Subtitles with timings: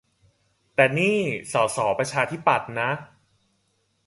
[0.75, 1.17] แต่นี่
[1.51, 2.91] สสประชาธิปัตย์นะ